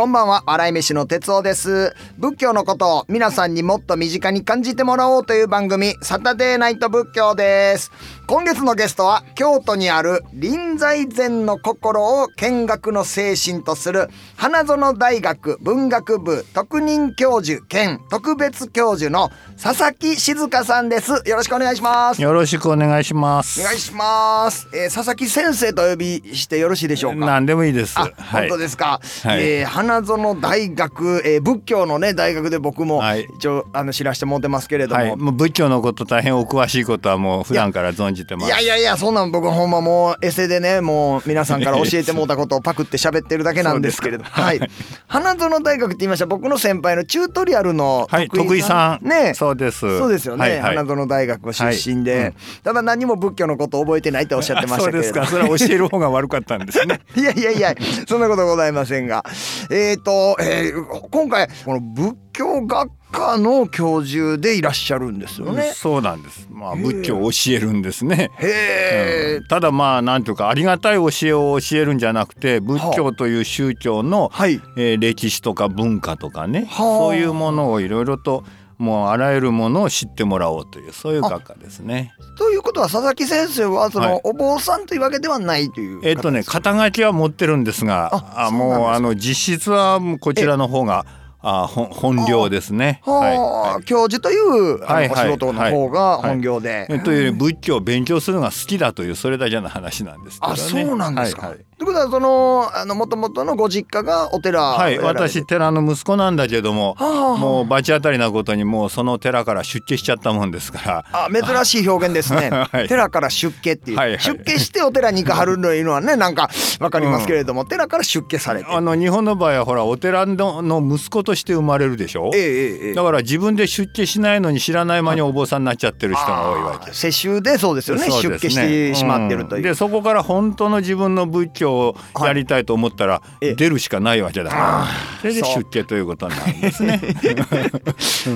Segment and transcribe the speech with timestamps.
[0.00, 0.42] こんばんは。
[0.46, 1.94] 笑い飯の哲夫です。
[2.16, 7.92] 仏教のことを皆さんにもっと身近に感じてもらおうという番組サタデーナイト仏教です。
[8.26, 19.28] 今月のゲストは京都にある臨済禅の心を見学の精神とする花園大学文学部特任教授兼特別教授の
[19.62, 21.10] 佐々木静香さんです。
[21.26, 22.22] よろしくお願いします。
[22.22, 23.60] よろしくお願いします。
[23.60, 27.26] お願いします、えー佐々木先生とお呼びしてよろしいでしょうか？
[27.26, 27.98] 何でもいいです。
[27.98, 28.12] あ、はい。
[28.48, 29.02] 本当ですか。
[29.24, 29.42] はい。
[29.42, 33.26] えー花園大学、えー仏教のね大学で僕もはい。
[33.36, 38.46] 一応あの知らせてもらってますけれども、はい、もう仏教のこと大変お詳しいことはもう普段から存じてます。
[38.46, 44.24] いやいやいやそんなん僕ほんまもうエセでねもう皆さんから教えてもらったことをパクって喋ってるだけなんですけれど。
[44.24, 44.60] そうですかはい。
[45.08, 46.26] 花園大学って言いました。
[46.26, 49.08] 僕の先輩のチュートリアルのはい、徳井さん。
[49.08, 49.32] ね。
[49.34, 49.80] そうです。
[49.80, 50.76] そうですよね、はいはい。
[50.76, 52.26] 花園大学出身で、はい。
[52.26, 55.38] うんただ何も仏教のことを覚えてないっておっしゃってましたけれどあ そうですか。
[55.38, 57.00] それは教える方が悪かったんですね。
[57.16, 57.74] いやいやいや、
[58.06, 59.24] そんなことございませんが。
[59.70, 65.72] えっ、と、えー今回、この仏教学科の教授でいらっしゃるんですよね。
[65.74, 66.48] そうなんです。
[66.50, 68.30] まあ仏教を教えるんですね。
[68.38, 74.60] へえ、うんただまあなんていうかありがたい教えを教えるんじゃなくて仏教という宗教の、はい。
[74.76, 78.44] えー歴史とか文化とかね、はあそういうものをいろいろと
[78.80, 82.14] もうあらゆるものを知ってもらおうというそういう学科ですね。
[82.38, 86.00] ということは、佐々木先生は、その、はいお坊さんというわけではないという。
[86.02, 91.04] えっ、とね肩書きは持ってるんですがああもうあの実質はこちらの方が
[91.42, 93.02] あ本本業ですね。
[93.04, 96.86] はい教授という、あのお仕事の方が本業で。
[96.88, 100.60] えというより仏教を勉強するのが好きだというそれだけの話なんですけどあ、ね。
[100.60, 101.48] そうなんですか。
[101.48, 111.04] はいはいということは、その、あの、もともとのご実家がお寺をはい、私寺の息子なんだけども、はあはあもう罰当たりなことにもうその寺から出家しちゃったもんですから。
[111.10, 112.86] あ珍しい表現ですね、 はい。
[112.86, 114.20] 寺から出家っていう、はいはい。
[114.20, 116.16] 出家してお寺に行かはるのいうのはね。
[116.16, 118.66] なんかわかりますけれども、寺から出家されて。
[118.70, 122.30] あの日本の場合はほらお寺のの息子として生まれるでしょ？
[122.34, 122.94] ええええええ。
[122.94, 128.02] だから自分で出家しないのに知らない間にお坊さんになっちゃってる人が多いわけ世襲でそうですよね。
[128.10, 129.62] そうです出家してしまってるという、ん。
[129.62, 133.54] でそこから本当の自分の仏教をやりたいと思ったらええ。
[133.54, 134.50] 出るしかないわけだ。
[134.50, 134.86] からあ。
[135.20, 137.00] それで出家ということになるんですね。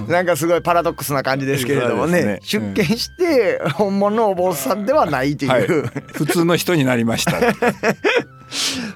[0.08, 2.24] なんかすごいパラドックスな感じですけれどもね。
[2.24, 2.40] ね。
[2.42, 5.66] 出家して本物のお坊さんではないという、はい、
[6.12, 7.34] 普通の人になりました。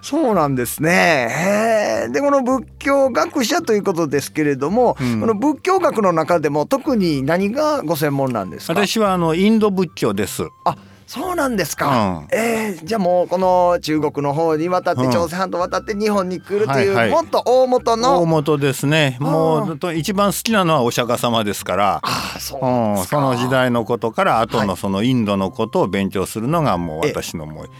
[0.02, 2.08] そうなんですね。
[2.12, 5.20] でこの仏教学者ということですけれども、うん。
[5.20, 8.74] この仏教学の中でも特に何がご専門なんですか？
[8.74, 10.44] 私はあのインド仏教です。
[10.64, 10.76] あ
[11.08, 12.38] そうなんですか、うん。
[12.38, 17.10] えーじゃあもうこの中国の方に渡って、うん朝鮮半島渡って日本に来るという、はいはい。
[17.10, 18.20] もっと大元の。
[18.20, 19.16] 大元ですね。
[19.18, 22.00] もうと一番好きなのはお釈迦様ですから。
[22.02, 22.66] ああそう
[22.98, 27.70] うん、その時代のことから後はいのそのインドのことを勉強するのがもうえ私のもう、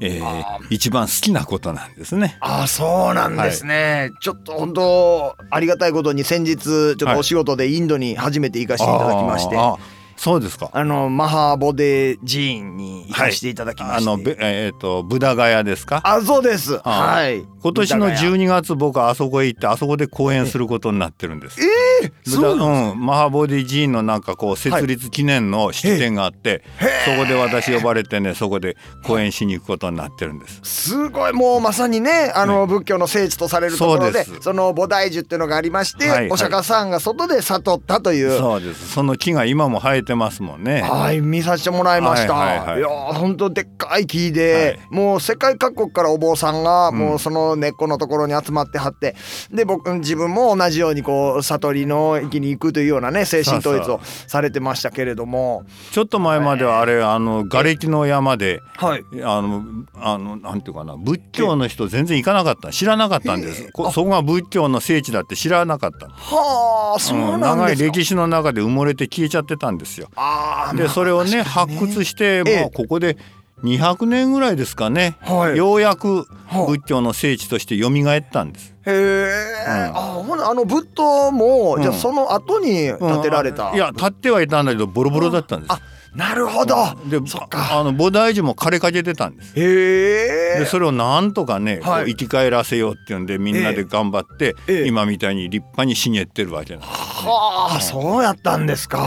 [0.00, 2.38] えー一番好きなことなんですね。
[2.40, 9.78] ああそうなんですね、ちょっと本当ありがたいことに先日ちょっとお仕事でインドに初めて行かせていただきまして、あーあ
[10.18, 10.68] そうですか。
[10.72, 16.00] あのマハボデ寺院に行かせていただきまして、あのべえっ、とブダガヤですか？
[16.04, 16.80] あそうです。
[16.82, 16.90] あ。
[16.90, 21.60] はい今年のブダガヤ12月僕はあそこへ行ってあそこで講演することになってるんです。
[21.60, 26.62] えブダそうなんうん、マハボディ寺院のなんかこう設立記念の式典があって、
[27.04, 30.60] そこで私呼ばれてねそこで講演しに行くことになってるんです。
[30.62, 31.32] すごい。
[31.32, 34.42] もうまさにねあの仏教の聖地とされるところでそうです。
[34.42, 36.30] その菩提樹っていうのがありまして、はいはい。
[36.30, 38.38] お釈迦さんが外で悟ったという。
[38.38, 38.92] そうです。
[38.92, 40.82] その木が今も生えてますもんね。
[40.82, 42.80] はい見させてもらいました、はいいはいはい。
[42.80, 49.16] やーほんとでっかい木で、もう世界各国からお坊さんがもうその根っこのところに集まってはって
[49.50, 55.64] で僕自分も同じようにこう悟りの域に行くというようなね精神統一をされてましたけれども。
[55.90, 59.04] ちょっと前まではあれあの瓦礫の山ではい。
[59.22, 59.62] あの
[59.94, 62.70] あのなんていうかな仏教の人全然行かなかった。
[62.70, 63.70] 知らなかったんです。
[63.72, 66.08] こそこが仏教の聖地だって知らなかった。
[66.08, 70.08] はあそううんなんですか、長い歴史の中で埋もれて消えちゃってたんですよ。
[70.16, 71.42] あでそれをね。
[71.42, 72.60] 発掘してええ。
[72.62, 73.16] もうここで
[73.62, 75.56] 200年ぐらいですかね、はい。
[75.56, 78.74] ようやくはあ仏教の聖地として蘇ったんです。
[78.86, 85.74] へえ、あほなあの仏塔も、うんじゃあその後に建てられた、いや建ってはいたんだけどボロボロだったんです。
[86.18, 86.74] あなるほど。
[87.06, 87.78] でそっか。
[87.78, 90.58] あの菩提寺も枯れかけてたんですへえ。
[90.60, 98.98] でそれをなんとかね、はい生き返らせようっていうんでみんなで頑張って、ええ今みたいに立派に茂ってるわけなんですはあ、そうやったんですか。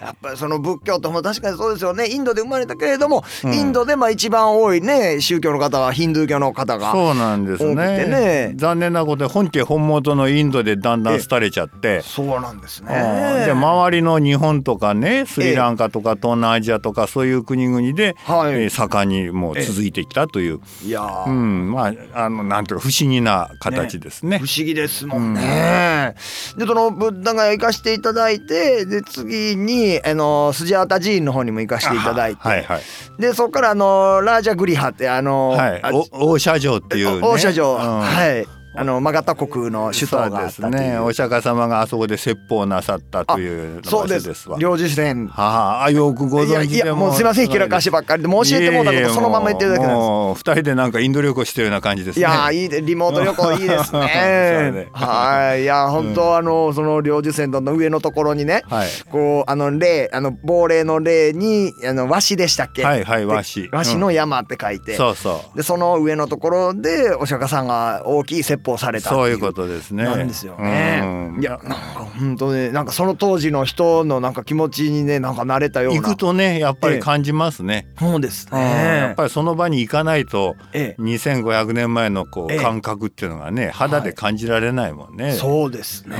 [0.00, 2.08] やっぱりその仏教とも確かにそうですよね。
[2.08, 6.92] インドで生まれたけれども、うんインドでまあ一番多いね宗教の方はヒンドゥー教の方が。
[6.92, 12.00] そうなんですねね残念なことで本家本元のインドでだんだん廃れちゃって。
[12.02, 13.44] そうなんですうんね。
[13.46, 18.54] で周りの日本とかねスリランカとか東南アジアとかそういう国々で、はい。
[18.54, 21.30] えー盛んにもう続いてきたという、いやー。
[21.30, 24.38] うん、まああのなんていうか不思議な形ですね。
[24.38, 26.14] 不思議ですもんね。
[26.56, 32.82] でそのブッダが行かしていただいてで次にあのスジャータ寺院の方にも行かしていただいて、はいはい。
[33.18, 35.82] でそこからあのラージャグリハってあの、はい。
[35.82, 38.00] あ、お大社城っていう、ね、お大社城、うん。
[38.00, 40.98] はいあのマガタ国の首都ですね。
[40.98, 44.32] お釈迦様があそこで説法なさったというそうです。
[44.34, 44.58] すわ。
[44.58, 46.96] 領事船はあ、よくごいやいや存知でも。
[47.06, 49.96] もうすいませんひらかしばっかりでもう教えてもうたことそのまま言ってるだけなん
[50.32, 50.38] です。
[50.38, 52.20] 二人でなんかインド旅行してるような感じですね。
[52.20, 54.00] いやーいいでリモート旅行いいですね。
[54.70, 54.88] ね。
[54.92, 55.62] はい。
[55.62, 58.88] いや本当、あのその領事船の上のところにね、はい。
[59.10, 62.84] こうあの霊あの亡霊の霊にあの和紙でしたっけ？
[62.84, 63.68] はいはいで和紙。
[63.72, 65.56] 和紙の山って書いて、そうそう。
[65.56, 70.04] でその上のところでお釈迦さんが大きい説法されたそういうことですね。
[70.04, 71.00] なんですよね。
[71.02, 71.06] う
[71.38, 71.76] んいやなんか
[72.18, 76.00] 本当ねなんかその当時の人のなんか気持ちにねなんか慣れたような。
[76.00, 77.88] 行くとねやっぱり感じますね。
[77.98, 78.66] そうですうんや
[79.06, 79.14] ねっ。
[79.14, 85.32] ぱりその場に行かないとええ2500年前のこええう感覚っていうのがね肌で感じられないもんね。
[85.32, 86.16] そうですね。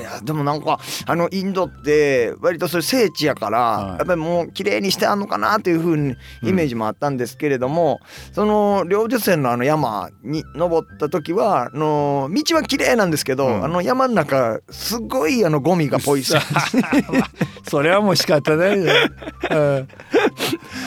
[0.00, 8.00] いやでもなんかあのインドって割とそれ聖地やから、はいやっぱりもう綺麗にしてあんのかなというふうにイメージもあったんですけれども、
[8.32, 13.64] その領事船のあの山に登った時はあの道は綺麗なんですけど、うん。
[13.64, 16.46] あの山の中すごいあのゴミがポイ捨て
[17.68, 18.92] それはもう仕方ないよ、
[19.50, 19.88] うん。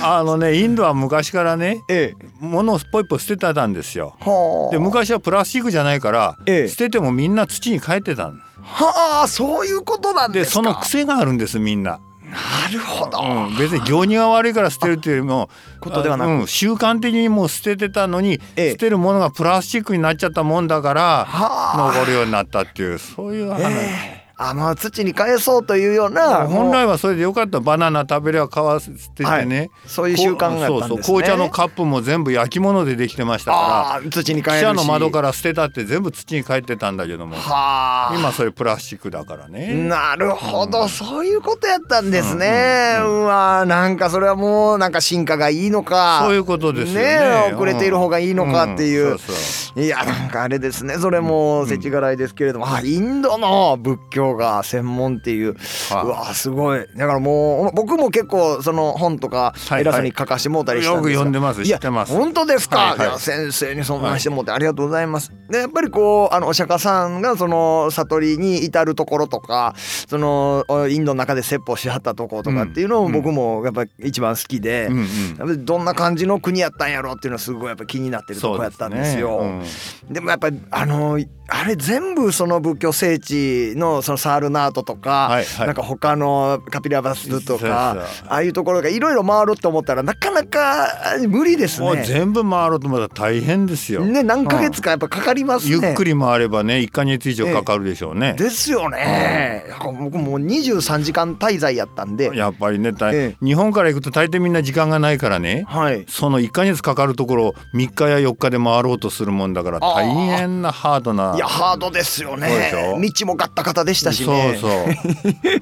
[0.03, 2.25] あのねインドは昔からねええ。
[2.39, 4.15] 物をポイポイ捨ててたんですよ。
[4.19, 4.71] はあ。
[4.71, 6.67] で昔はプラスチックじゃないから、ええ。
[6.67, 10.53] 捨ててもみんな土に帰ってたんはあそういうことなんでですか。
[10.55, 11.99] その癖があるんですみんな。
[12.31, 15.49] なるほど、うん、別に行儀が悪いから捨てるっていうよりも
[15.79, 16.31] ことではなく。
[16.31, 16.47] うん。
[16.47, 18.71] 習慣的にもう捨ててたのに、ええ。
[18.71, 21.93] 捨てるものがプラスチックになっちゃったもんだからはあ。
[21.93, 27.59] 残るようになったっていうそういう話、ええあまあ土に返そうというような本来はそれでよかった。
[27.59, 30.79] バナナ食べれば皮捨ててね、そういう習慣があったんですね。
[30.79, 30.99] そうそう。
[31.01, 34.71] 紅茶のカップも全部焼き物でできてましたかああ土にら返るし。
[34.71, 38.15] 汽車の窓から捨てたって全部土に帰ってたんだけどもはあ。
[38.17, 39.75] 今それプラスチックだからね。
[39.75, 42.97] なるほど、そういうことやったんですね。
[43.03, 46.21] うわなんかそれはもうなんか進化がいいのか。
[46.23, 47.51] そういうことですよね。
[47.51, 49.15] え遅れている方がいいのかっていう。
[49.15, 49.19] ん。
[49.19, 49.81] そうそう。
[49.83, 50.95] いやなんかあれですね。
[50.95, 55.55] それも世知辛いですけれども、あインドの仏教が専門っていう、
[55.89, 56.79] はいうわすごい。
[56.95, 61.63] だからもう僕も結構その本とかはい偉そうに書かしてもうたりしたんですがよく読んでます。
[61.63, 62.13] 知ってます。
[62.13, 63.19] 本当ですか、はいはい。
[63.19, 65.31] 先生にそんなしてもらってありがとうございます。
[65.49, 69.75] でやっぱりこうあのお釈迦さんがその悟りに至るところとか
[70.07, 73.11] そのおインドの中で説法しはったところとかっていうのをうん。
[73.11, 75.07] 僕もやっぱ一番好きで、うん
[75.47, 75.65] うん。
[75.65, 79.61] どんな感じの国やったんやろっていうのはすごいやっぱ気になってるとこやったんですよ。
[79.63, 81.19] そうでもやっぱりあの
[81.49, 90.87] あれ全部その仏教聖地のそのサールナートとか、はいはいなんか他のカピラバスとかああいうところがいろいろ回ると思ったらなかなか
[91.27, 91.87] 無理ですね。
[91.87, 94.05] もう全部回ろうと思ったら大変ですよ。
[94.05, 95.71] ね何ヶ月かやっぱかかりますね。
[95.71, 98.35] ゆっくり回ればね1ヶ月以上かかるでしょうね。
[98.37, 99.65] ですよね。
[99.79, 102.31] 僕もう23時間滞在やったんで。
[102.35, 106.05] やっぱりね、大え日本から行くと大抵みんな時間がないからねはい。
[106.07, 112.71] その1ヶ月かかるところを3日や4日で回ろうとするもんだから大変なハードないやハードですよね。
[112.71, 114.57] 道もガッタガタでしたしね。
[114.59, 114.71] そう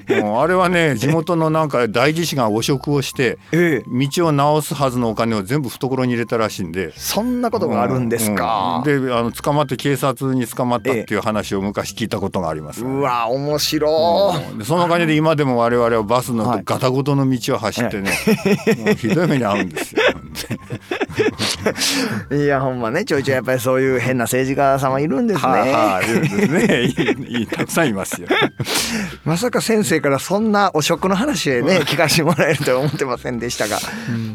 [0.08, 4.06] そう もうあれはね地元のなんか大寺師が汚職をしてええ。
[4.08, 6.92] 道を直すはずのお金を全部懐に入れたらしいんで。
[6.96, 8.82] そんなことがあるんですか。
[8.84, 14.58] うんであの捕まって警察に捕まったっていう話を昔聞いたことがあります、うわ面白い。
[14.58, 18.10] でそのおかげで今でも我々はバスのはいガタごとの道を走ってね、
[18.78, 20.00] もうひどい目に遭うんですよ。
[22.36, 25.50] いやほんまねちょいちょいやっぱりそういう変な政治家様いるんですね。
[25.52, 26.86] はいはいいるんですねい
[27.36, 28.28] いいいたくさんいますよ。
[29.24, 33.78] まさか先生からそんなお食の話でね聞かせてもらえるとは思ってませんでしたが、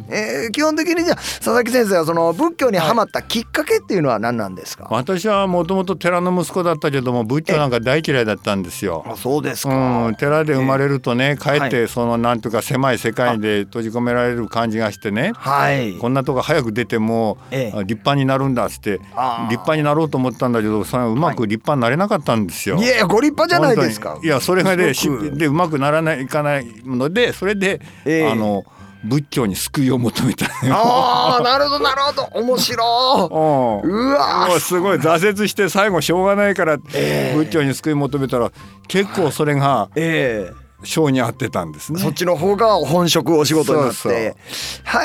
[0.10, 9.04] えー基本的にじゃあ佐々木先生はその仏教にはまったきっかけっていうのは何なんですか、私はもともと寺の息子だったけども仏教なんか大嫌いだったんですよ。
[9.08, 10.10] あそうですうか。
[10.10, 15.80] ん、寺で生まれるとね、かえっはてそのなんとか狭い世界で閉じ込められる感じがしてね、はい。
[15.80, 17.78] はいこんなとこ早く出ても、ええ。
[17.78, 19.04] あ立派になるんだっつって立
[19.50, 22.78] 派になろうと思ったんだけどそれはうまく立派になれなかったんですよ。
[22.78, 24.10] いやいやご立派じゃないですか？
[24.12, 24.94] 本当にいやそれがね
[25.34, 28.32] でうまくならないいかないのでそれで、ええ。
[28.32, 28.66] あの
[29.04, 30.48] 仏教に救いを求めた。
[30.72, 32.24] ああなるほどなるほど。
[32.40, 33.88] 面白い。
[33.88, 34.98] うわすごい。
[34.98, 38.52] 挫折して最後しょうがないから仏教に救い求めたら
[38.88, 42.00] 結構それがええ性に合ってたんですね。
[42.00, 44.36] そっちの方が本職お仕事になって。
[44.84, 45.00] は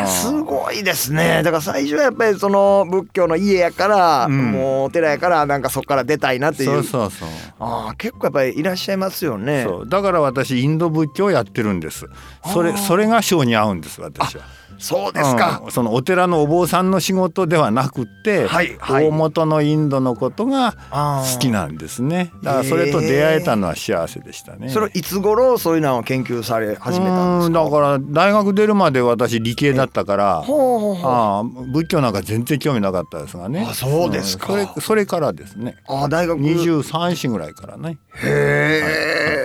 [0.00, 0.04] あう。
[0.04, 1.42] んすごいですね。
[1.42, 4.52] だから最初はやっぱりその仏教の家やから、ん。
[4.52, 6.70] もうお寺やからなんかそこから出たいなっていう。
[6.70, 7.28] そうそうそう。
[7.58, 9.66] ああ結構やっぱりいらっしゃいますよね。
[9.86, 12.06] だから私インド仏教をやってるんです。
[12.52, 14.59] それそれが性に合うんです私は。
[14.80, 15.70] そうですか、うん。
[15.70, 19.06] そのお寺のお坊さんの仕事ではなくって、はいはい。
[19.06, 22.32] 大元のインドのことが好きなんですね。
[22.42, 24.70] だからそれと出会えたのは幸せでしたね。
[24.70, 27.62] それいつ頃そういうのを研究され始めたんですか？
[27.62, 33.66] うんだから大学出るまで私理系だったからほああ仏教なんか全然興味なかったですがね。
[33.68, 34.46] あそうですか。
[34.46, 34.48] ん。
[34.48, 35.76] それそれからですね。
[35.86, 36.40] ああ大学。
[36.40, 37.98] 23歳ぐらいからね。
[38.22, 38.82] へ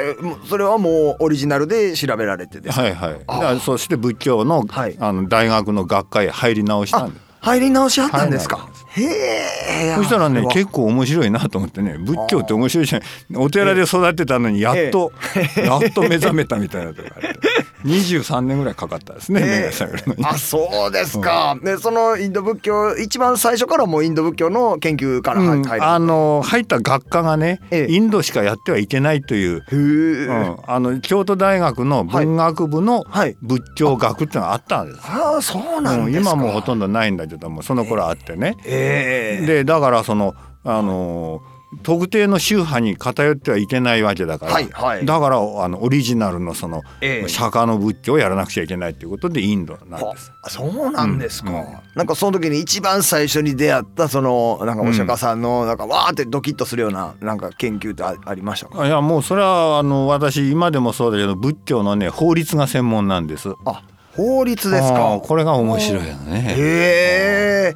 [0.03, 3.19] え、もうそれはもうオリジナルで調べられてですかはいはい。
[3.19, 4.95] だからそして仏教の,、はい。
[4.99, 8.67] あの大学の学会へ入り直したんです入り直しあったんですか？
[8.95, 9.95] へえ。
[9.95, 11.97] そしたらね構結構面白いなと思ってね。
[11.99, 15.11] 仏教って面白いじゃないお寺で育てたのにやっと、
[15.57, 17.39] やっと目覚めたみたいなとこあって
[17.85, 20.25] 23年ぐらいかかったですね、目が覚めるのに。
[20.25, 25.83] あそうですか、でそのインド仏教一番最初からもうインド仏教の研究から入うん。
[25.83, 27.93] あの入った学科がね、ええ。
[27.93, 33.35] インドしかやってはいけないという、うん、あの京都大学の文学部のはい。
[33.41, 35.01] 仏教学っていうのがあったんです。
[35.07, 38.55] ああそうなんうんですか、今もうほとんどないんだけどもその頃あってね。
[38.65, 41.41] ええでだからそのあの
[41.83, 45.05] 特定の宗派に偏ってはいけないわけだから、はいはい。
[45.05, 50.31] だからあのオリジナルのその、ええ釈迦の仏教をやらなくちゃいけないということでインドなんです。
[50.41, 51.65] あそうなんですか、うんうん。
[51.95, 58.87] なんかその時に一番最初に出会ったそのなんかお釈迦さんのなんかわーってドキッとするようななんか研究ってあありましたか？
[58.87, 63.49] いやもうそれはあの私今でもそうだけど仏教のね法律が専門なんです。
[63.65, 63.83] あ
[64.15, 66.55] 法律ですあかーこれが面白いよね。
[66.57, 67.75] へえ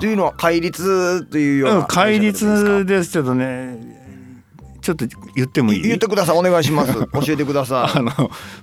[0.00, 3.96] というのは戒律というようなうん戒律ですけどね。
[4.82, 5.04] ちょっと
[5.34, 5.82] 言ってもいい？
[5.82, 6.38] 言ってください。
[6.38, 6.92] お願いします。
[7.26, 8.10] 教えてくださあの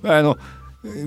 [0.04, 0.38] あの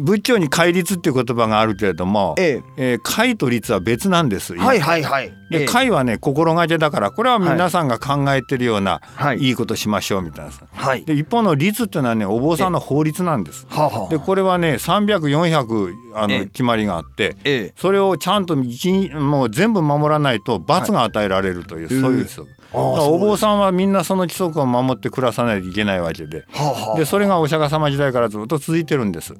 [0.00, 2.94] 仏教に戒律っていう言葉があるけれども、ええ。
[2.94, 4.56] ー戒と律は別なんです。
[4.56, 5.26] いはいはいはい。
[5.50, 5.58] ええ。
[5.61, 9.38] で戒はね心がけだからこれは皆さんが考えてるような、はい。
[9.38, 10.66] い、いことしましょうみたいなさ。
[10.73, 11.04] はい。
[11.04, 13.66] で一方の律っていうのはねお坊さんの法律なんです。
[13.68, 16.38] はあはあでこれはね300400あええ。
[16.40, 17.73] の決まりがあってええ。
[17.76, 22.26] それをちゃんともう全部守らないと罰が与えられるという、そういう
[22.72, 26.46] お坊さんはみんなその規則を守って暮らさないといけないわけで。
[26.96, 29.34] でそれがお釈迦様時代からずっと続いてるんです。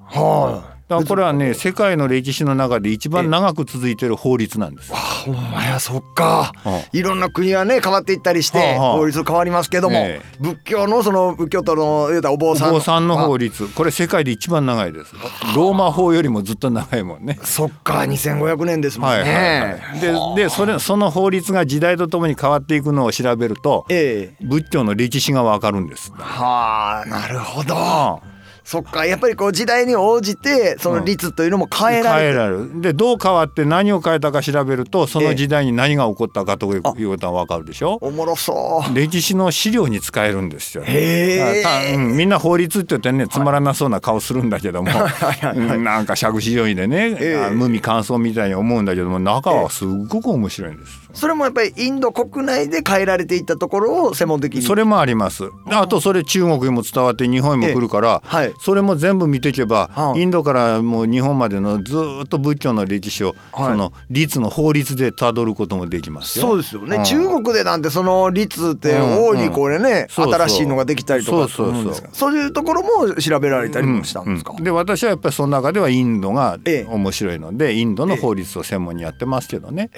[0.89, 4.91] だかはらこれはね世界の歴史の中で一番長く続いてる法律なんです。
[4.93, 6.53] あほんまやそっか。
[6.65, 13.69] ういろんな国はね変わっていったりして法律変わりますけどもえ仏教のその仏教徒の言うたらお坊おさん坊さんの法律。
[13.69, 15.15] これ世界で一番長いです。
[15.55, 17.39] ローマ法よりもずっと長いもんね。
[17.43, 20.01] そっか2500年ですもんはいはいねはい、
[20.37, 24.45] ででそれその法律が時代とともに変わっていくのを調べるとええ。
[24.45, 26.13] 仏教の歴史がわかるんです。
[26.17, 27.75] はあなるほど。
[27.77, 28.21] あ
[28.69, 29.07] そっか。
[29.07, 32.25] やっぱりこう時代に応じてその律というのも変えられて。
[32.27, 32.81] 変えられる。
[32.83, 37.97] でどう変わって何を変えたか調べるとその時代に何が起こったかといういうことがわかるでしょ？
[38.03, 38.95] おもろそう。
[38.95, 40.85] 歴史の資料に使えるんですよ。
[40.85, 41.63] へえ。
[41.63, 51.08] たうん、みんな法律って言ってねつまらなそうな顔するんだけども、うんなんか杓子定規でね、無味乾燥みたいに思うんだけども中はすっごく面白いんです。
[51.13, 54.63] それもやっぱりインド国内で変えられていったところを専門的に。
[54.63, 55.45] それもあります。
[55.69, 58.55] であとそれ中国にも伝わって日本にも来るから、えはい。
[58.61, 60.19] それも全部見ていけば、はあ。
[60.19, 63.73] インドからもう日本までのずーっと仏教の歴史を、はい。
[63.73, 66.47] その律の法律でたどることもできますよ。
[66.47, 67.05] そうですよね、うん。
[67.05, 70.25] 中国でなんてその律って大いにこれね、うん。
[70.25, 71.81] うん新しいのができたりとかそうそうそう。
[71.81, 74.65] 思んですがそういうところも調べられたりもしたんですか、うん。
[74.65, 76.87] で私はやっぱりその中ではインドがええ。
[76.89, 79.91] 面白いので、インドの法律を専門にやってますけどね。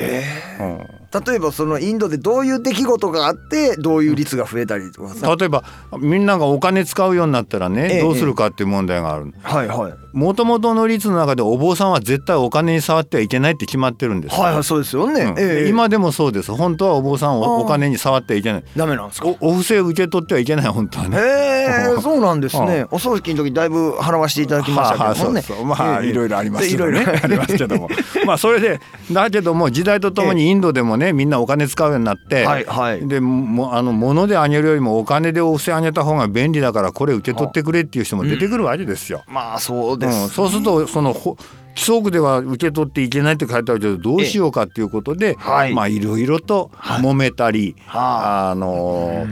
[0.60, 5.64] うん例えばそのインドでどういう出来事があってどういう率が増えたりとかさ、例えば
[5.98, 8.00] みんながお金使うようになったらね、ええ。
[8.00, 9.34] どうするかっていう問題がある。
[9.42, 9.94] はいはい。
[10.12, 14.36] もともとの律の中でお坊さんは絶対お金に触ってはいけないって決まってるんです。
[14.36, 14.42] よ。
[14.42, 15.38] はいはいそうですよね、うん。
[15.38, 15.68] ええ。
[15.68, 16.52] 今でもそうです。
[16.52, 17.36] 本当はお坊さんああ。
[17.38, 18.64] をお金に触ってはいけない。
[18.76, 19.28] ダメなんですか？
[19.28, 21.16] おお布施を受け取ってはいけない本当はね。
[21.18, 22.86] へえ そうなんですね。
[22.90, 25.40] お葬式の時だいぶ払わしていただきましたけどもね。
[25.40, 25.64] はあそうそう。
[25.66, 26.10] まあええ。
[26.10, 27.02] いろいろありますけどね。
[27.02, 27.18] いろいろ。
[27.24, 27.88] ありますけども。
[28.26, 33.08] まあそれでだけども時代とともにインドでもねみんなお金使うようになって、はいはい。
[33.08, 39.22] でもあの物であげるよりもお金でお布施あげた方が便利だからこれ受け取ってくれっていう人も出てくるわけですよ。
[39.26, 40.12] まあそうでうん。
[40.12, 41.36] す、そうするとそのほ
[41.70, 45.74] 規則では受け取っていけないって書いてあるけどどうしようかっていうことで、はい。
[45.74, 48.54] まあいろいろと揉めたり、はあ。
[48.54, 49.26] の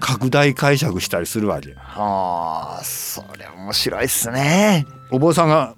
[0.00, 1.74] 拡大解釈したりするわけ。
[1.74, 4.86] はあそれ面白いっすね。
[5.10, 5.74] お坊さんが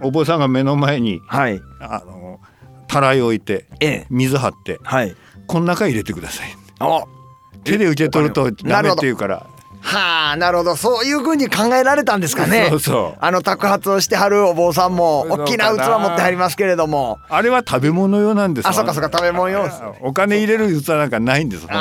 [0.00, 1.60] おお坊さんが目の前にはい。
[1.80, 2.23] あの
[2.94, 4.06] たらい置いてええ。
[4.08, 5.16] 水張ってはい。
[5.48, 6.48] この中入れてください。
[6.78, 7.04] あ
[7.64, 9.46] 手で受け取るとダメっていうから
[9.86, 10.76] はあなるほど。
[10.76, 12.68] そういうふうに考えられたんですかね。
[12.70, 13.18] そうそう。
[13.20, 17.18] あの托発をしてはるお坊さんも大きな器持ってはりますけれども。
[17.28, 18.68] あれは食べ物用なんです。
[18.68, 21.76] あそうかそうか食べ物用ですお金入れる器なんかないんです本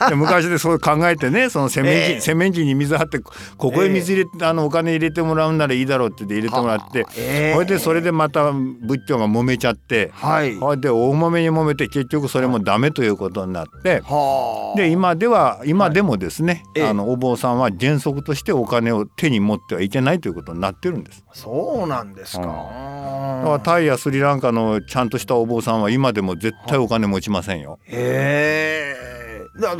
[0.00, 0.10] 当。
[0.10, 2.20] で昔でそう考えてねその洗面器、ええ。
[2.20, 7.54] 洗面器に水張ってここへ水入れて、あのお金入れてもらうんならいいだろうって言って入れてもらって、はあええ。
[7.54, 10.54] それでそれでまた仏教が揉めちゃって、はい。
[10.80, 14.76] で大揉めに揉めて結局それもダメということになって、はあ。
[14.76, 16.88] で今では今でもですね、ええ。
[16.88, 21.24] あのお坊さんは原則としてお金を手に持ってはいけないということになってるんです。
[21.32, 22.46] そうなんですか、うん。
[22.46, 27.78] だからタイやスリランカのちゃんとしたお坊さんは今でも絶対お金持ちませんよ。
[27.84, 29.14] へえ。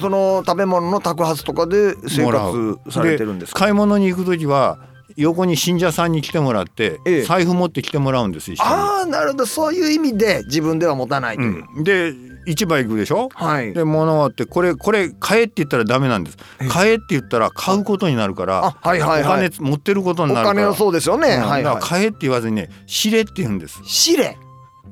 [0.00, 3.60] その食べ物の托発とかで生活されてるんですか？
[3.60, 4.78] 買い物に行く時は
[5.16, 7.22] 横に信者さんに来てもらって、ええ。
[7.22, 9.46] 財布持ってきてもらうんですああなるほど。
[9.46, 11.48] そういう意味で自分では持たないとに。
[11.48, 12.14] いう、うん、で
[12.46, 13.28] 市場行くでしょ？
[13.34, 13.72] はい。
[13.72, 16.36] で物があってこれこれ買えって言ったらダメなんです。
[16.68, 19.46] 買えって言ったら買うことになるからあはいはいはい。
[19.48, 20.60] お金持ってることにおなるから。
[20.60, 21.42] 金をそうですよね、うん。
[21.48, 21.78] はいはい。
[21.80, 23.82] 買えって言わずにね知れって言うんです。
[23.82, 24.36] 知れ。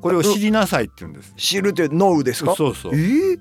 [0.01, 1.33] これを知りなさいって言うんです。
[1.37, 2.55] 知るってノウですか？
[2.55, 2.95] そうそう。
[2.95, 3.37] えー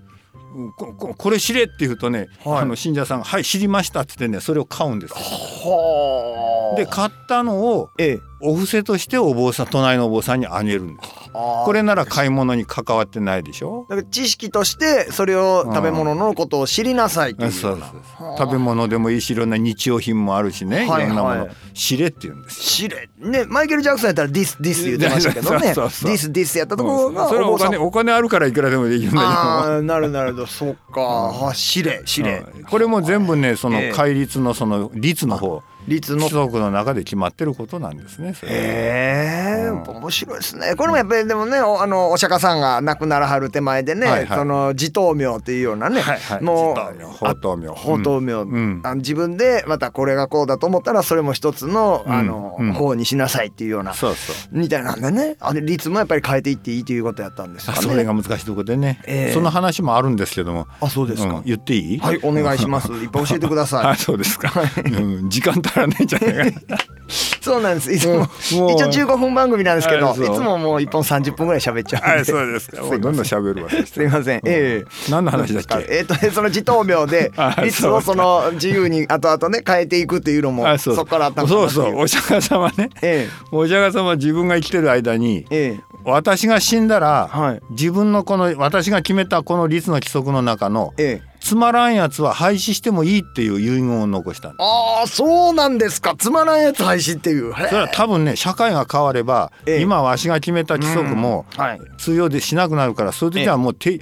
[0.76, 2.58] こここれ知れって言うとね、はい。
[2.60, 6.76] あの信者さんが「はい知りました」って言ってねそれを買うんですはあ。
[6.76, 11.10] で買ったのをええお布施としてお坊さん隣のお坊さんにあげるんです。
[11.32, 13.86] これなら買い物に関わってないでしょ？
[13.88, 17.78] だから知識としてそれを食べ物のことを知りなさいというそう
[18.18, 21.40] そう食べ物でもいいしいろんな日用品もあるしね、はいい、ろんなもの。
[21.40, 23.08] はい知れって言うんです知れ。
[23.18, 25.60] ねマイケル・ジャクソンやったら this this 言ってましたけどね。
[25.60, 31.48] this this やったところがそれはお金お金あるからいくらでもできるんだああなるなるほどそっか。
[31.48, 32.44] あ知れ知けどれ。
[32.56, 33.92] うんこれも全部ねそのええ。
[33.92, 39.68] 戒律のその律の方率の規則の中で決まってることなんですねへえ。
[39.68, 39.82] うん。
[39.82, 40.74] 面白いですね。
[40.76, 44.38] これもやっぱりでもねおあのお釈迦さんが亡くならはる手前でね、はいはい。
[44.38, 46.42] その持統名っていうようなね、はいはい。
[46.42, 48.80] もう持統名宝刀名宝刀名、うん。
[48.84, 52.12] あの自分でまたこれがこうだと思ったらそれも一つの、うん。
[52.12, 52.72] あの、うん。
[52.72, 54.36] 方にしなさいっていうようなそうそう。
[54.56, 55.36] みたいなんでね。
[55.40, 57.78] あれ率もやっぱり変えていっていいということやったんですかね。
[57.80, 59.32] それが難しいところでね、ええ。
[59.32, 60.66] その話もあるんですけども。
[60.80, 61.44] あそうですか、うん。
[61.44, 61.98] 言っていい？
[61.98, 62.92] はいお願いします。
[62.92, 63.86] いっぱい教えてください。
[63.92, 64.52] あそうですか、
[64.84, 66.78] うん、時間足らないんじゃないかな。
[67.42, 67.92] そうなんです。
[67.92, 68.28] いつももう。
[68.72, 72.68] 一応15分番組なんですけどいつももう1本30分ぐらい喋っちゃうんではいそうです。
[72.70, 73.70] かどんどん喋るわ。
[73.70, 74.40] すいません。
[74.44, 75.10] ええ。
[75.10, 75.86] 何の話だっけ？
[75.94, 81.96] えっ、とねその持統名で あ率をその自由に後々ね変えていくっていうのもあそこからあったそうそう。
[81.98, 82.88] お釈迦様ね。
[83.02, 85.80] えお釈迦様自分が生きてる間にえええ。
[86.04, 87.60] 私が死んだら、はい。
[87.70, 96.14] 自分のこの私が決めたこの律の規則の中のええつまらんやつは廃止してもいいっていう遺言を残したんですああそうなんですか。
[96.16, 97.52] つまらんやつ廃止っていう。
[97.52, 99.80] それは多分ね社会が変われば、ええ。
[99.80, 101.80] 今わしが決めた規則もはい。
[101.98, 104.00] 通用でしなくなるからそういう時はもうて、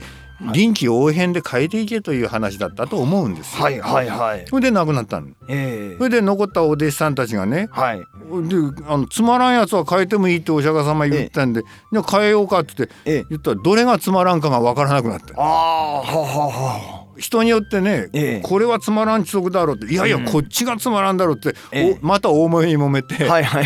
[0.53, 3.63] 臨機応変で変えていけという話だったと思うんですよ。
[3.63, 4.45] はいはいはい。
[4.47, 5.29] それで亡くなったの。
[5.49, 5.97] ええ。
[5.97, 7.99] それで残ったお弟子さんたちがねはい。
[7.99, 8.05] で
[8.87, 13.25] あのつまらんやつは変えてもいいってお釈迦様言ったんで、じゃあ変えようかって言ってええ。
[13.31, 15.35] 言ったらどれがつまらんかが分からなくなった。
[15.39, 18.41] ああははは人によってね、ええ。
[18.43, 20.25] これはつまらん規則だろうっていやいや、うん。
[20.25, 23.65] こっちがつまらんだろうって、えまた大揉めに揉めて、はいはい。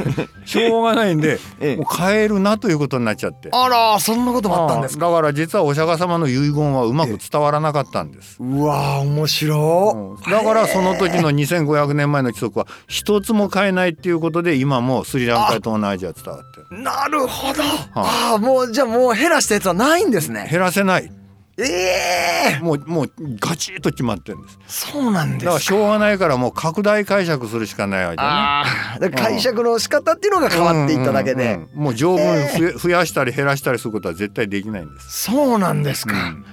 [0.46, 1.76] しょうがないんで、ええ。
[1.76, 3.48] もう変えるなということになっちゃって。
[3.52, 5.06] あらそんなこともあったんですか？
[5.10, 8.36] だから実はお釈迦様の遺言はうまく伝わらなかったんです。
[8.40, 10.30] うわー面白うん。
[10.30, 16.82] だからその時の2500年前の規則は一つも変えないっていうことで今もスリランカや東南アジア伝わってる。
[16.82, 17.62] なるほど。
[17.94, 20.48] ああもうじゃあもう減らしたやつはないんですね。
[20.50, 21.10] 減らせない
[21.56, 24.58] ええもうもうガチッと決まってるんです。
[24.90, 25.44] そうなんですか。
[25.46, 28.22] だからしょうがないからもう拡大解釈するしかないわけね。
[28.22, 28.64] あ
[28.96, 32.26] あだから解釈の仕方っていうのが変わっていっただけで、うんうんうんもう条文
[32.58, 36.44] 増え増やしたり減らしたりすることは絶対できないんです、そうなんですか、うん。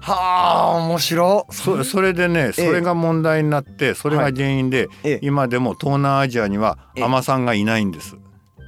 [0.00, 1.46] はあ面白。
[1.50, 5.18] そそれでねそれが問題になってそれが原因でええ。
[5.22, 7.04] 今でも東南アジアにはええ。
[7.04, 8.16] 海女さんがいないんです。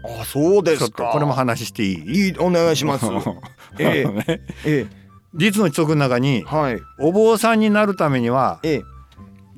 [0.05, 2.27] あそうでちょっすかとこれも話していい？
[2.27, 3.07] いいお願いします。
[3.79, 4.05] ええ。
[4.05, 4.25] あのね
[4.65, 4.87] え
[5.35, 6.83] 律の規則の中にえはい。
[6.99, 8.83] お坊さんになるためにはええ。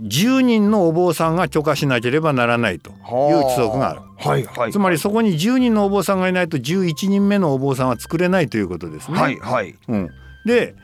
[0.02, 2.96] 10人のお坊さんが許可しなければならないという
[3.42, 4.00] 規則がある。
[4.16, 4.72] はいはい。
[4.72, 9.18] つまりそこに10人のお坊さんがいないと11人目のお坊さんは作れないということですね。
[9.18, 9.76] はいはい。
[9.88, 10.10] うん、
[10.46, 10.74] で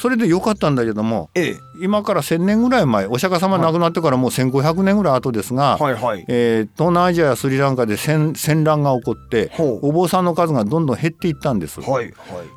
[0.00, 1.56] それでよかったんだけどもええ。
[1.82, 6.24] 今から1,000年ぐらい前お釈迦様亡くなってからもう1,500年ぐらい後ですが、はいはい。
[6.26, 11.82] えー東南アジアやスリランカで戦戦乱が起こってお坊さんの数がどんどん減っていったんです。
[11.82, 12.14] はいはい。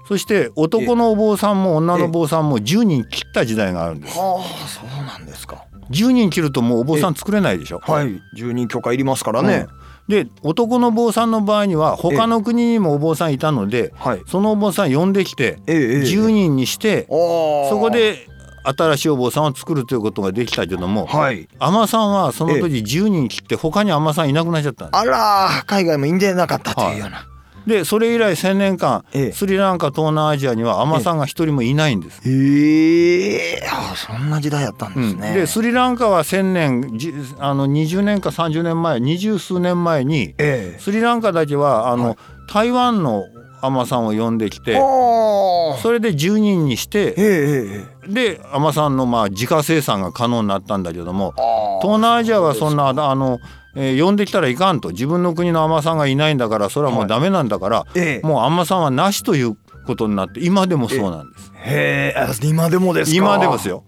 [0.08, 4.18] そして男のお坊さんも女のお坊さんも10人切った時代があるんです。
[4.18, 5.66] はあそうなんですか。
[5.90, 7.80] 10人切るともうお坊さん作れないでしょ。
[7.84, 8.22] はい。
[8.38, 9.68] 住人許可いりますからね、
[10.08, 14.22] で男の坊さんの場合には他の国にもお坊さんいたのではい。
[14.28, 16.02] そのお坊さん呼んできてええええ。
[16.02, 18.28] 10人にしてそこで
[18.66, 21.48] 新しいお坊さんを作るということができたけどもはい。
[21.60, 25.02] 海さんはその時10人切って他に海さんいなくなっちゃったんです。
[25.02, 27.26] あら海外もいんでなかったというような、
[27.66, 29.32] でそれ以来1,000年間ええ。
[29.32, 32.22] スリランカ東南アジアには海さんが一人もいないんです。
[32.28, 33.68] へえ。
[33.72, 40.80] あそんな時代やったんですね、でスリランカは1,000年じあの20年か30年前二十数年前にええ。
[40.80, 42.18] スリランカだけはあの、はい。
[42.52, 43.24] 台湾の
[43.62, 51.34] 海さんを呼んできてそれで10人にしてええええで海さんのまあ自家生産が可能になったんだけども
[51.82, 53.40] 東南アジアはそんなあの、
[53.76, 61.52] えー呼んできたらいかんと自分の国の海さんがいないんだからそれはもうダメなんだから、ええもう海さんはなしということになって今でもそうなんです。
[61.56, 63.18] へえあ今でもですか？
[63.18, 63.84] 今でもですよ。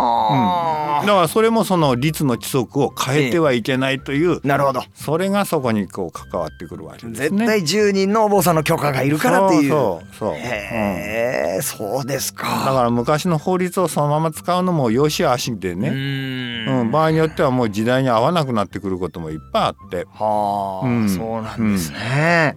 [0.00, 4.82] はあ、だからそれもその律の規則を変えてはいけないという、なるほど。
[4.94, 7.30] それがそこにこう関わってくるわけですね。
[7.30, 9.70] 絶対10人のお坊さんの許可がいるからっていう。
[9.70, 10.32] そうそうそう、う。
[10.32, 16.88] んへえ、そうですだかから昔の法律をそのまま使うのも良し悪しでうね、ーうん。
[16.88, 20.06] ん場合によってはもう時代に合わなくなってくることもいっぱいあって。
[20.12, 21.08] はあ、うん。
[21.08, 22.56] そうなんですね。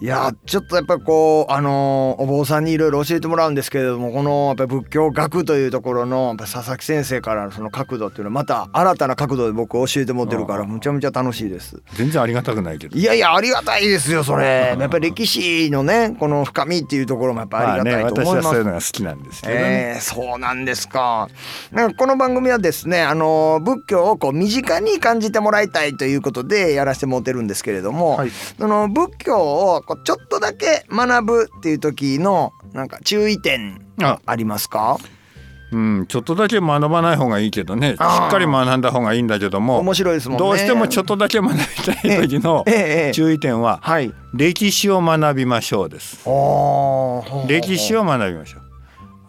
[0.00, 11.82] いやちょっとやっぱりこうあのお坊さんにいろいろ教えてもらうんですけれどもこのやっぱり仏教学というところの佐々木先生からのその角度っていうのはまた新たな角度で僕教えてもらってるからむちゃむちゃ楽しいです。
[11.94, 12.96] 全然ありがたくないけど。
[12.96, 14.76] いやいやありがたいですよそれ。
[14.78, 18.44] やっぱり歴史のねこの深みっていうところもやっぱありがたいと思います。
[18.44, 19.60] 私はそういうのが好きなんですけどね。
[19.60, 21.28] えー、そうなんですか。
[21.72, 34.98] なんかこの番組はですね、あの仏教をこう身近に感じてもらいたいということでやらせてもらってるんですけれども、はいその仏教をこうちょっとだけ学ぶっていう時のなんか注意点あありますか？
[35.70, 40.44] うん、ちょっとだけ学ばない方がいいけどねしっかり学んだ方がいいんだけども面白いですもんね。
[40.44, 42.64] どうしてもちょっとだけ学びたい時の
[43.12, 44.12] 注意点ははい。
[44.34, 46.24] 歴史を学びましょうです。
[47.48, 48.62] 歴史を学びましょう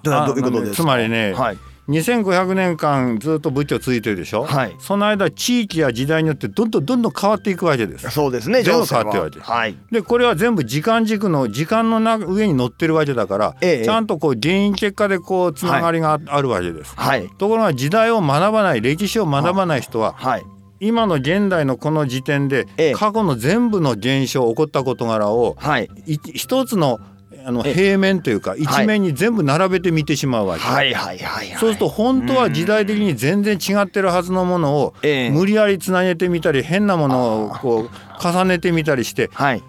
[0.03, 0.83] どういうことですか？
[0.83, 1.57] つまりねはい。
[1.89, 8.09] 2500年間ずっと仏教続いてるでしょ、はいその間地域や時代によってどんどんどんどん変わっていくわけです。
[8.11, 8.61] そうですね。
[8.61, 9.77] 全部変わってるわけはい。
[9.91, 16.93] でこれは全部時間軸の時間のな上に乗ってるわけだから、ええちゃんとこう原因結果でこうつながりがあるわけです。
[16.95, 17.27] はい。
[17.37, 20.43] ところが時代を学ばない歴史を学ばない人ははい。
[20.81, 25.89] 今の現代のこの時点でええ過去の全部の現象起こった事柄をはい。
[26.05, 26.99] い一つの
[27.45, 30.61] あのええ平面というか一面に全部並べて見てしまうわけ。
[30.61, 31.57] はいはいはいはい。
[31.57, 37.89] そうすると本当は時代的に全然違ってるはずのものをええ無理やりつなげてみたり変なものをこう
[38.21, 39.63] 重ねてみたりしてはい。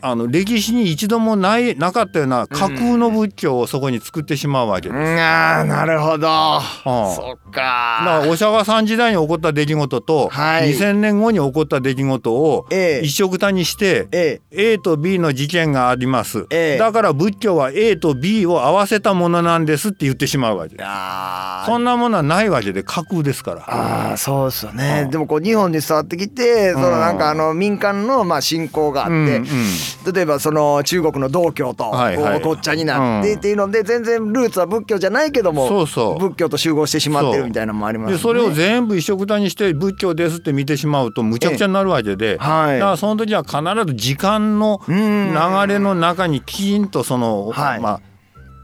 [0.00, 4.98] あの歴史に一度もないなかったような架空の仏教をそこに作ってしまうわけです。
[4.98, 5.18] うん。
[5.18, 6.28] あーなるほど。
[6.28, 7.60] あそっだか
[8.04, 8.28] らか。
[8.28, 10.74] お釈迦さん時代に起こった出来事と、はい。
[10.74, 13.04] 2000年後に起こった出来事をええ。
[13.04, 16.78] 一緒くたにして、え A と B の事件があります、ええ。
[16.78, 20.82] だから仏教は A と B を合わせたものなんですって言ってしまうわけえ。
[20.82, 21.66] あー。
[21.66, 23.64] そんなものはないわけで架空ですから。
[23.66, 25.02] あーそうですよね。
[25.04, 25.10] うん。
[25.10, 29.44] でもこう日本に伝わってきてそのなんかあの民間のまあ信仰があって、うんうん
[30.12, 32.38] 例えばその中国の道教とこはいはい。
[32.38, 33.38] うごっちゃになってうん。
[33.38, 36.18] っていうので全然ルーツは仏教じゃないけどもそうそう。
[36.18, 38.16] 仏教と集合してしまってるみたいなのもありますよね。
[38.16, 42.78] でそれを全部一緒くたにして仏教ですって見てしまうとむちゃくちゃになるわけで、はい。
[42.78, 45.32] だからその時は必ず時間のうん。
[45.32, 47.80] 流れの中にきちんとその、はい。
[47.80, 48.00] まあ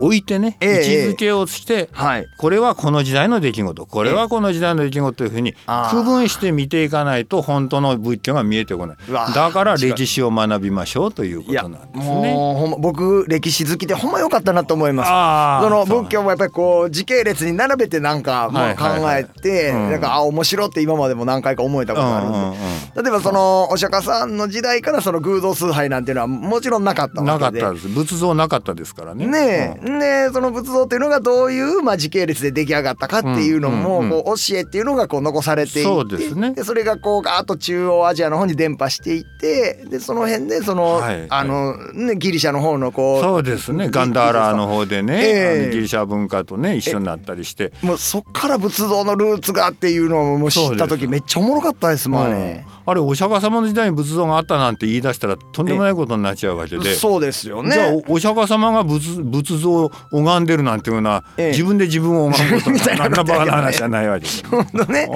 [0.00, 2.26] 置いてね、ええ位置づけをして、はい。
[2.36, 3.86] これはこの時代の出来事。
[3.86, 5.54] これはこの時代の出来事というふうに
[5.90, 8.96] 区分して見ていかないと本当の仏教が見えてこない。
[9.34, 12.34] だから歴史を学びましょうということなんですね。
[12.34, 15.64] ま僕歴史好きでほんま良かったなと思います。
[15.64, 19.02] その仏教もやっぱりこう時系列に並べてなんかまあはいはい。
[19.02, 19.90] はい考えてうん。
[19.90, 22.38] なんかあ面白って今までも何回か思えたことがあるんで。
[22.38, 22.56] うんうんうん。
[23.02, 27.64] 例えばそのお釈迦さんの時代からその偶像崇拝なんていうのはもちろんなかったなかわけで。
[27.64, 27.88] ったです。
[27.88, 29.26] 仏像なかったですからね。
[29.26, 36.54] ねえ、でその仏像っていうのがどういう、まあ、時系列で出来上がったかっていうのも、こう教えっていうのがこう残されていてそうですね。
[36.62, 43.88] それがこうガーッと中央アジアの方に伝播していってでその辺でその、はいあの、ね、ギリシャの方のこうそうですね。
[43.90, 45.28] ガンダーラーの方でね、え
[45.60, 45.62] え。
[45.62, 47.72] あのギリシャ文化とね一緒になったりして。
[47.82, 52.64] もうそっから仏像のルーツがっていうのをもう知った時めっちゃおもろかったですもんね。
[52.74, 56.94] うんあれお釈迦様の時代に仏像があったなんて言い出したらとんでもないことになっちゃうわけで。
[56.94, 58.04] そうですよじゃあね。
[58.08, 64.26] おお釈迦様が仏仏像を拝んでるなんていうのは、ええ自分で自分を拝むこと みたいなバカな話じゃないわけで。
[64.26, 64.48] すよ。
[64.50, 65.08] 本当ね。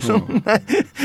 [0.00, 0.60] そんな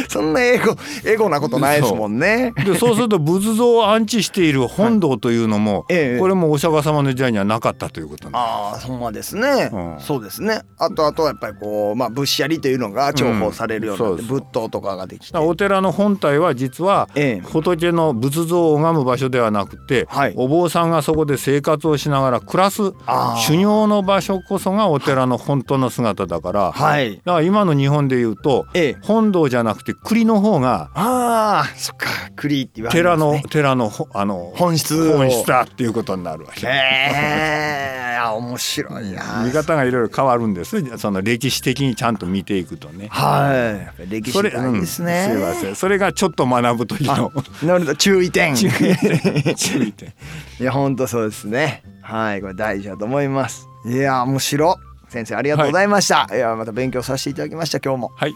[0.10, 2.54] そんなエゴエゴなことないですもんね。
[2.66, 6.20] でそうすると仏像を安置している本堂というのも、 ええ。
[6.20, 9.96] これもお釈迦様の時代にはなかったということああほんまですね、うん。
[10.00, 10.62] そうですね。
[10.78, 17.42] あとあとはやっぱりこうまあ仏舎利というのが重宝されるようになって、うん仏塔とかができてお寺の本体は実はええ。
[17.42, 20.34] 仏の仏像を拝む場所ではなくて、はい。
[20.36, 22.94] お坊さんがそこで生活をしながら暮らす
[23.38, 27.18] 修行の場所こそがお寺の本当の姿だから、はい。
[27.18, 28.98] だから今の日本で言うと、ええ。
[29.02, 32.08] 本堂じゃなくて栗の方がああそっか。
[32.36, 33.50] 栗って言われ寺のますね。
[33.50, 34.96] 寺のほあの本質。
[35.10, 36.68] を本質だっていうことになるわけ。
[36.68, 39.44] へえあ面白いな。
[39.46, 40.98] 見方がいろいろ変わるんです。
[40.98, 43.08] その歴史的にちゃんと見ていくとね。
[43.10, 44.10] はい。
[44.10, 44.52] 歴史で
[44.86, 45.76] すね、うんすいません。
[45.76, 47.32] それがちょっと学ぶ時の。
[47.64, 47.96] なるほど。
[47.96, 48.56] 注意点。
[48.56, 50.14] 注意点。
[50.60, 51.84] いや本当そうですね。
[52.02, 53.68] はいこれ大事だと思います。
[53.86, 54.78] いや面白。
[55.10, 58.12] 先生ありがとうございました、い、やまた勉強させていただきました今日も。
[58.18, 58.34] はい。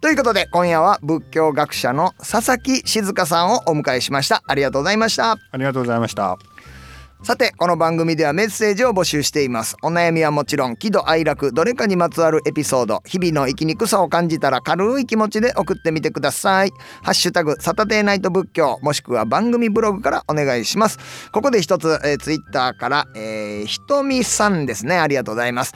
[0.00, 4.42] ということで今夜は仏教学者の佐々木静香さんをお迎えしました。
[4.46, 5.32] ありがとうございました。
[5.32, 6.38] ありがとうございました。
[7.24, 9.76] さてこの番組ではメッセージを募集しています。
[9.82, 16.72] お悩みはもちろん喜怒哀楽どれかにまつわるエピソード日々の生きにくさを感じたら軽い気持ちで送ってみてください。
[17.02, 20.98] ハッシュタグサタデーナイト仏教もしくは番組ブログからお願いします。
[21.32, 24.98] ここで一つ、えー、ツイッターから、えー、ひとみさんですね。
[24.98, 25.72] ありがとうございます。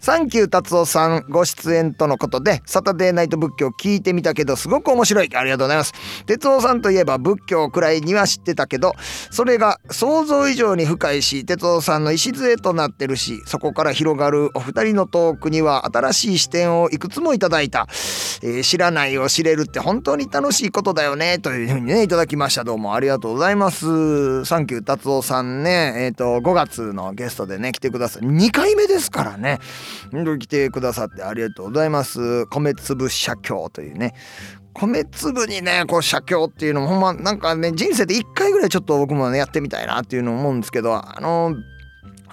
[0.00, 5.36] サンキュー達夫さんご出演とのことでサタデーナイト仏教聞いてみたけどすごく面白い。
[5.36, 5.92] ありがとうございます。
[6.24, 8.92] 哲夫さんといえば仏教くらいには知ってたけど
[9.30, 17.86] それが想像以上に深いし哲夫さんの礎となってるしそこから広がるお二人のトークには新しい視点をいくつもいただいた、
[18.42, 22.64] えー知らないを知れるって本当に楽しいことだよねというふうにねいただきました。
[22.64, 24.44] どうもありがとうございます。
[24.44, 29.58] サンキュー達夫さんねえっ、と5月のゲストでね来てください2回目ですからね。
[30.38, 34.14] 来てくださってありがとうございます米粒写経というね
[34.74, 37.00] 米粒にねこう写経っていうのもほん。
[37.00, 37.38] まなん。
[37.38, 40.60] かね人生で1回ぐらいちょっと僕もねやってみたいなっていうのを思うん。
[40.60, 41.54] ですけどあの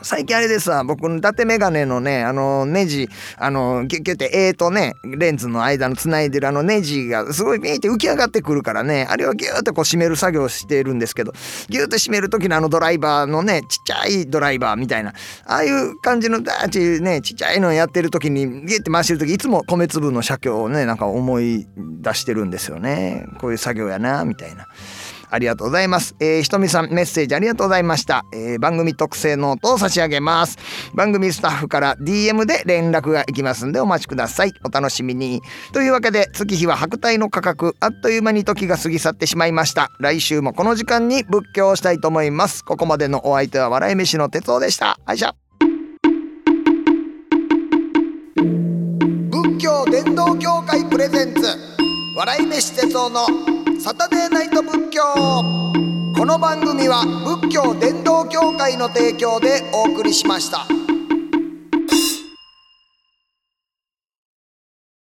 [0.01, 11.31] 最近あれですわ僕の伊達メガネのねあのネジあのギュッギュッて A とねレンズの間のつないでるあのネジがすごいビーって浮き上がってくるからねあれをギューッとこう締める作業をしているんですけど
[11.69, 15.13] ギューッと締める時のあのドライバーのねちっちゃいドライバーみたいな
[15.45, 24.67] ああいう感じのダーっていうねちっちゃいのやってる時にギュッて回してる時いつも米粒の写経をねなんか思い出してるんですよねこういう作業やなみたいな。
[25.29, 26.15] ありがとうございます。
[26.19, 28.23] えー、ひとみさんメッセージありがとうございました。
[28.33, 30.57] えー番組特製ノートを差し上げます。
[30.93, 34.51] 番組スタッフから DM で連絡がいきますんでお待ちください。
[34.63, 35.41] お楽しみに。
[35.73, 39.91] というわけで月日は白帯の価格あっという間に時が過ぎ去ってしまいました。
[39.99, 42.63] 来週もこの時間に仏教をしたいと思います。
[42.63, 44.97] ここまでのお相手は笑い飯の哲夫でした。
[45.05, 45.35] はいしゃ。
[49.29, 51.41] 仏教伝道協会プレゼンツ
[52.17, 57.05] 笑い飯哲夫のサタデーナイト仏教この番組は
[57.39, 60.65] 仏教伝道協会の提供でお送りしました。